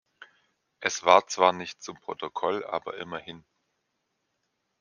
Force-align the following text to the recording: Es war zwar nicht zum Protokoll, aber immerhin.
Es 0.79 1.03
war 1.03 1.27
zwar 1.27 1.53
nicht 1.53 1.83
zum 1.83 1.95
Protokoll, 1.99 2.65
aber 2.65 2.97
immerhin. 2.97 3.45